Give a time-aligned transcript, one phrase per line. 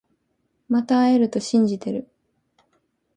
[0.67, 2.07] また会えると信じてる